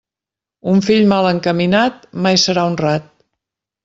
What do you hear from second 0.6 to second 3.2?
Un fill mal encaminat, mai serà honrat.